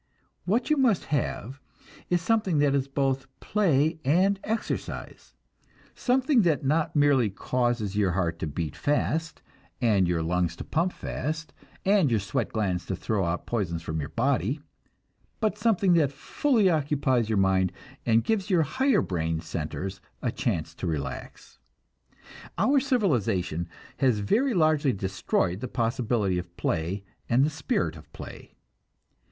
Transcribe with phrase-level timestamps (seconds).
[0.45, 1.59] What you must have
[2.09, 5.35] is something that is both play and exercise;
[5.93, 9.43] something that not merely causes your heart to beat fast,
[9.79, 11.53] and your lungs to pump fast,
[11.85, 14.59] and your sweat glands to throw out poisons from your body,
[15.39, 17.71] but something that fully occupies your mind
[18.03, 21.59] and gives your higher brain centers a chance to relax.
[22.57, 28.55] Our civilization has very largely destroyed the possibility of play and the spirit of play.